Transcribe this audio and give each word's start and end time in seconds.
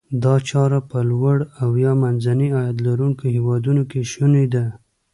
دا 0.23 0.35
چاره 0.49 0.79
په 0.89 0.99
لوړ 1.11 1.37
او 1.61 1.69
یا 1.85 1.91
منځني 2.03 2.47
عاید 2.57 2.77
لرونکو 2.87 3.23
هیوادونو 3.35 3.83
کې 3.91 4.01
شوني 4.11 4.45
ده. 4.53 4.65